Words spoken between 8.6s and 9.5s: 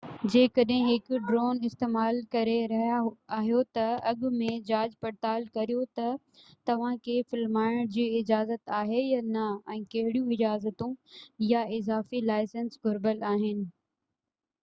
آهي يا نه